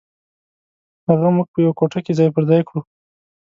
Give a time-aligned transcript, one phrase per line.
[1.07, 2.81] هغه موږ په یوه کوټه کې ځای پر ځای کړو.